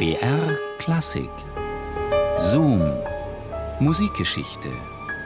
[0.00, 1.28] BR Klassik
[2.38, 2.80] Zoom
[3.80, 4.70] Musikgeschichte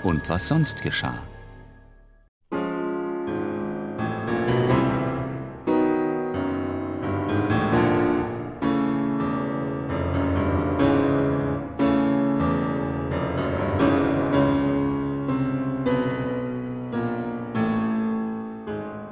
[0.03, 1.23] und was sonst geschah.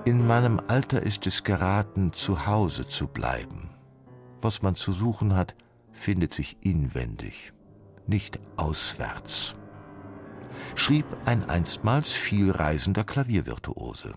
[0.04, 3.70] In meinem Alter ist es geraten, zu Hause zu bleiben.
[4.42, 5.54] Was man zu suchen hat,
[5.92, 7.52] findet sich inwendig,
[8.08, 9.54] nicht auswärts.
[10.74, 14.14] Schrieb ein einstmals vielreisender Klaviervirtuose.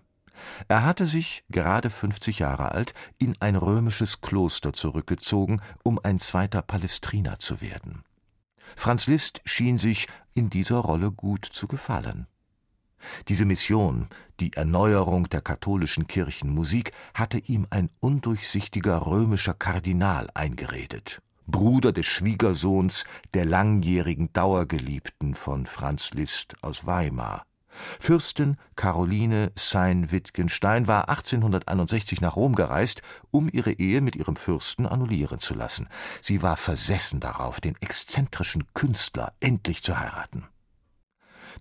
[0.68, 6.64] Er hatte sich, gerade 50 Jahre alt, in ein römisches Kloster zurückgezogen, um ein zweiter
[6.64, 8.04] Palestriner zu werden.
[8.76, 12.26] Franz Liszt schien sich in dieser Rolle gut zu gefallen.
[13.28, 14.08] Diese Mission,
[14.40, 23.06] die Erneuerung der katholischen Kirchenmusik, hatte ihm ein undurchsichtiger römischer Kardinal eingeredet, Bruder des Schwiegersohns
[23.34, 27.44] der langjährigen Dauergeliebten von Franz Liszt aus Weimar.
[28.00, 33.02] Fürstin Caroline Sein-Wittgenstein war 1861 nach Rom gereist,
[33.32, 35.88] um ihre Ehe mit ihrem Fürsten annullieren zu lassen.
[36.22, 40.48] Sie war versessen darauf, den exzentrischen Künstler endlich zu heiraten.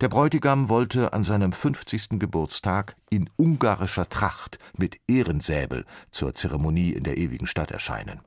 [0.01, 2.19] Der Bräutigam wollte an seinem 50.
[2.19, 8.21] Geburtstag in ungarischer Tracht mit Ehrensäbel zur Zeremonie in der ewigen Stadt erscheinen.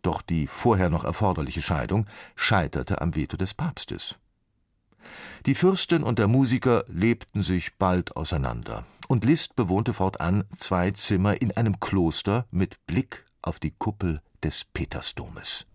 [0.00, 4.16] Doch die vorher noch erforderliche Scheidung scheiterte am Veto des Papstes.
[5.44, 11.40] Die Fürstin und der Musiker lebten sich bald auseinander, und Liszt bewohnte fortan zwei Zimmer
[11.40, 15.66] in einem Kloster mit Blick auf die Kuppel des Petersdomes.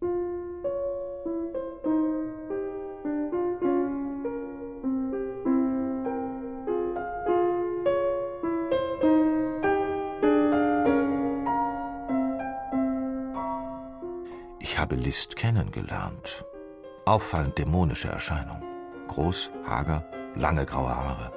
[14.91, 16.43] Habe Liszt kennengelernt.
[17.05, 18.61] Auffallend dämonische Erscheinung.
[19.07, 20.03] Groß, hager,
[20.35, 21.31] lange graue Haare.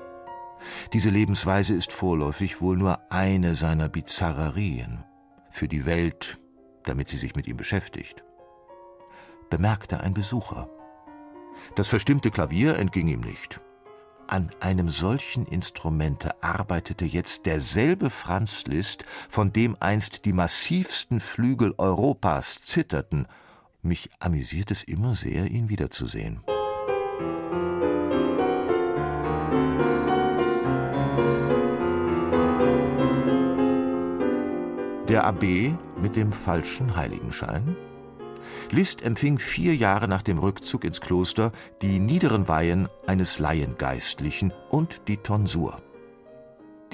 [0.92, 5.04] Diese Lebensweise ist vorläufig wohl nur eine seiner Bizarrerien.
[5.50, 6.40] Für die Welt,
[6.82, 8.24] damit sie sich mit ihm beschäftigt.
[9.50, 10.68] Bemerkte ein Besucher.
[11.76, 13.60] Das verstimmte Klavier entging ihm nicht.
[14.26, 21.72] An einem solchen Instrumente arbeitete jetzt derselbe Franz Liszt, von dem einst die massivsten Flügel
[21.78, 23.28] Europas zitterten.
[23.86, 26.40] Mich amüsiert es immer sehr, ihn wiederzusehen.
[35.06, 35.44] Der Abb
[36.00, 37.76] mit dem falschen Heiligenschein?
[38.70, 41.52] Liszt empfing vier Jahre nach dem Rückzug ins Kloster
[41.82, 45.82] die niederen Weihen eines Laiengeistlichen und die Tonsur.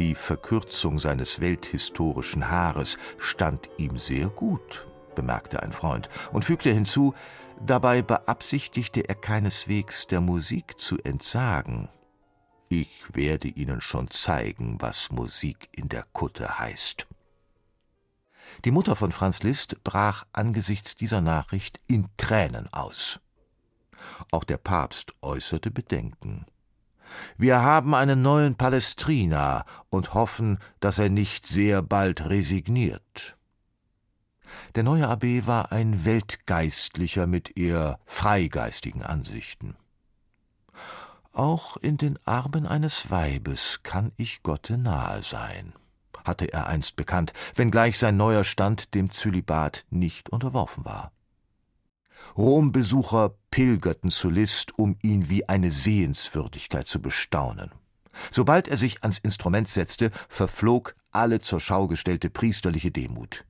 [0.01, 7.15] Die Verkürzung seines welthistorischen Haares stand ihm sehr gut, bemerkte ein Freund und fügte hinzu,
[7.65, 11.89] dabei beabsichtigte er keineswegs der Musik zu entsagen.
[12.69, 17.09] Ich werde Ihnen schon zeigen, was Musik in der Kutte heißt.
[18.65, 23.21] Die Mutter von Franz Liszt brach angesichts dieser Nachricht in Tränen aus.
[24.31, 26.47] Auch der Papst äußerte Bedenken.
[27.37, 33.37] Wir haben einen neuen Palestrina und hoffen, dass er nicht sehr bald resigniert.
[34.75, 39.77] Der neue Abb war ein Weltgeistlicher mit eher freigeistigen Ansichten.
[41.33, 45.73] Auch in den Armen eines Weibes kann ich Gotte nahe sein
[46.25, 51.13] hatte er einst bekannt, wenngleich sein neuer Stand dem Zölibat nicht unterworfen war.
[52.37, 57.73] Rombesucher pilgerten zu List, um ihn wie eine Sehenswürdigkeit zu bestaunen.
[58.31, 63.45] Sobald er sich ans Instrument setzte, verflog alle zur Schau gestellte priesterliche Demut.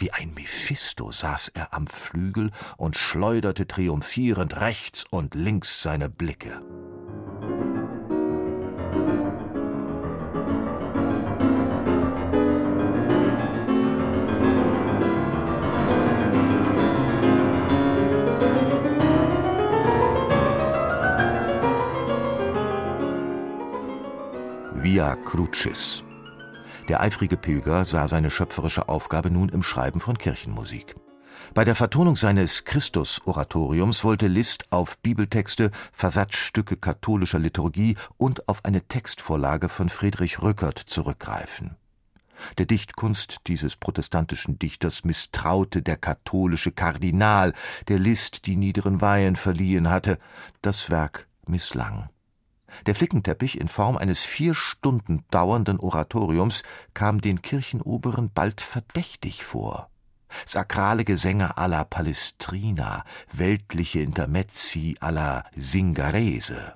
[0.00, 6.62] Wie ein Mephisto saß er am Flügel und schleuderte triumphierend rechts und links seine Blicke.
[24.72, 26.02] Via Crucis.
[26.90, 30.96] Der eifrige Pilger sah seine schöpferische Aufgabe nun im Schreiben von Kirchenmusik.
[31.54, 38.82] Bei der Vertonung seines Christus-Oratoriums wollte Liszt auf Bibeltexte, Versatzstücke katholischer Liturgie und auf eine
[38.82, 41.76] Textvorlage von Friedrich Rückert zurückgreifen.
[42.58, 47.52] Der Dichtkunst dieses protestantischen Dichters misstraute der katholische Kardinal,
[47.86, 50.18] der Liszt die niederen Weihen verliehen hatte.
[50.60, 52.10] Das Werk misslang.
[52.86, 56.62] Der Flickenteppich in Form eines vier Stunden dauernden Oratoriums
[56.94, 59.90] kam den Kirchenoberen bald verdächtig vor.
[60.46, 66.74] sakrale Gesänge alla Palestrina, weltliche Intermezzi alla Singarese.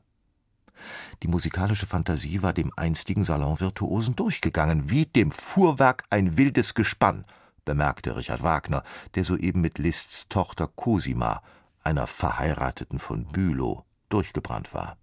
[1.23, 7.25] Die musikalische Fantasie war dem einstigen Salonvirtuosen durchgegangen, wie dem Fuhrwerk ein wildes Gespann,
[7.64, 8.82] bemerkte Richard Wagner,
[9.14, 11.43] der soeben mit Liszts Tochter Cosima,
[11.82, 14.96] einer Verheirateten von Bülow, durchgebrannt war.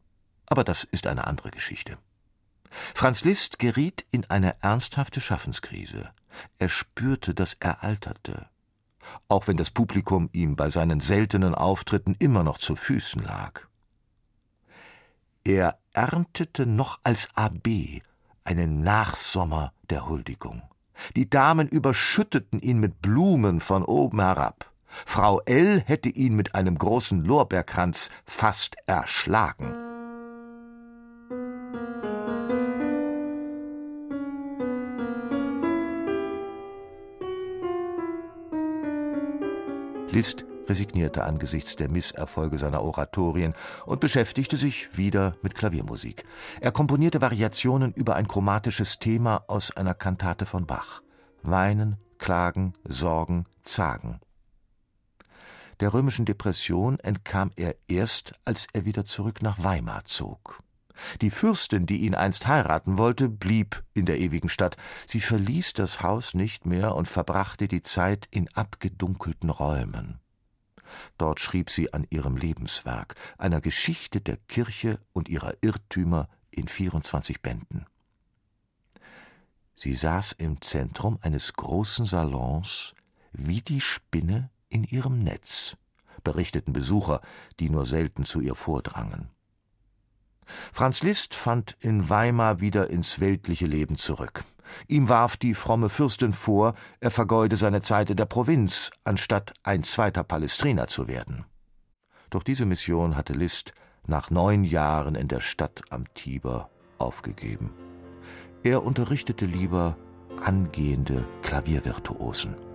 [0.52, 1.98] Aber das ist eine andere Geschichte.
[2.70, 6.10] Franz Liszt geriet in eine ernsthafte Schaffenskrise.
[6.60, 8.50] Er spürte, dass er alterte,
[9.30, 13.62] auch wenn das Publikum ihm bei seinen seltenen Auftritten immer noch zu Füßen lag.
[15.46, 18.02] Er erntete noch als AB
[18.44, 20.64] einen Nachsommer der Huldigung.
[21.16, 24.70] Die Damen überschütteten ihn mit Blumen von oben herab.
[24.86, 25.82] Frau L.
[25.86, 29.81] hätte ihn mit einem großen Lorbeerkranz fast erschlagen.
[40.12, 43.54] Liszt resignierte angesichts der Misserfolge seiner Oratorien
[43.86, 46.24] und beschäftigte sich wieder mit Klaviermusik.
[46.60, 51.02] Er komponierte Variationen über ein chromatisches Thema aus einer Kantate von Bach.
[51.44, 54.20] Weinen, Klagen, Sorgen, Zagen.
[55.80, 60.60] Der römischen Depression entkam er erst, als er wieder zurück nach Weimar zog.
[61.22, 64.78] Die Fürstin, die ihn einst heiraten wollte, blieb in der ewigen Stadt.
[65.06, 70.20] Sie verließ das Haus nicht mehr und verbrachte die Zeit in abgedunkelten Räumen.
[71.18, 77.42] Dort schrieb sie an ihrem Lebenswerk, einer Geschichte der Kirche und ihrer Irrtümer in 24
[77.42, 77.86] Bänden.
[79.76, 82.94] Sie saß im Zentrum eines großen Salons
[83.32, 85.78] wie die Spinne in ihrem Netz,
[86.24, 87.22] berichteten Besucher,
[87.60, 89.30] die nur selten zu ihr vordrangen.
[90.74, 94.44] Franz Liszt fand in Weimar wieder ins weltliche Leben zurück.
[94.88, 99.84] Ihm warf die fromme Fürstin vor, er vergeude seine Zeit in der Provinz, anstatt ein
[99.84, 101.46] zweiter Palestriner zu werden.
[102.30, 103.74] Doch diese Mission hatte Liszt
[104.08, 107.72] nach neun Jahren in der Stadt am Tiber aufgegeben.
[108.64, 109.98] Er unterrichtete lieber
[110.42, 112.71] angehende Klaviervirtuosen.